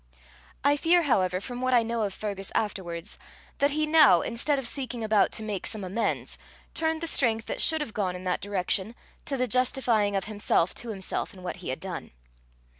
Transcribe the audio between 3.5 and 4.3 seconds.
that he now,